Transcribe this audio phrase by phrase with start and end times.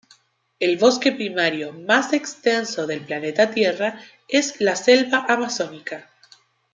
[0.59, 6.09] El bosque primario más extenso del planeta Tierra es la Selva Amazónica.